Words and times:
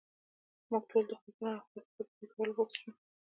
موږ 0.69 0.83
ټول 0.91 1.03
د 1.09 1.11
ښاخونو 1.21 1.51
او 1.59 1.63
خس 1.71 1.85
پر 1.95 2.05
پرې 2.13 2.25
کولو 2.33 2.51
بوخت 2.57 2.75
شو. 2.79 2.89